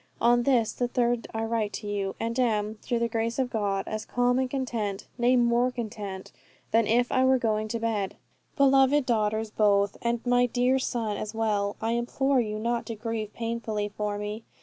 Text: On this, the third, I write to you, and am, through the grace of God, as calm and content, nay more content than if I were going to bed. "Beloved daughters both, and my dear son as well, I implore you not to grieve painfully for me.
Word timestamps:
On 0.19 0.41
this, 0.41 0.73
the 0.73 0.87
third, 0.87 1.27
I 1.31 1.43
write 1.43 1.73
to 1.73 1.85
you, 1.87 2.15
and 2.19 2.39
am, 2.39 2.79
through 2.81 2.97
the 2.97 3.07
grace 3.07 3.37
of 3.37 3.51
God, 3.51 3.87
as 3.87 4.03
calm 4.03 4.39
and 4.39 4.49
content, 4.49 5.05
nay 5.19 5.35
more 5.35 5.69
content 5.69 6.31
than 6.71 6.87
if 6.87 7.11
I 7.11 7.23
were 7.23 7.37
going 7.37 7.67
to 7.67 7.79
bed. 7.79 8.15
"Beloved 8.55 9.05
daughters 9.05 9.51
both, 9.51 9.97
and 10.01 10.19
my 10.25 10.47
dear 10.47 10.79
son 10.79 11.17
as 11.17 11.35
well, 11.35 11.75
I 11.79 11.91
implore 11.91 12.41
you 12.41 12.57
not 12.57 12.87
to 12.87 12.95
grieve 12.95 13.33
painfully 13.35 13.89
for 13.89 14.17
me. 14.17 14.43